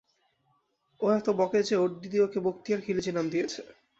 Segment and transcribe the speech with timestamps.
[0.99, 3.61] ও এত বকে যে, ওর দিদি ওকে বক্তিয়ার খিলিজি নাম দিয়েছে।